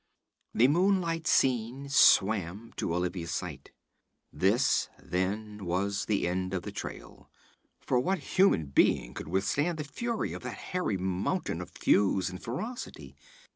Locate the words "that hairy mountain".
10.41-11.61